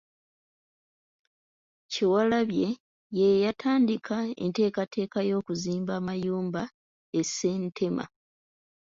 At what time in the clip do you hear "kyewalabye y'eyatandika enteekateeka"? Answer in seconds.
1.91-5.19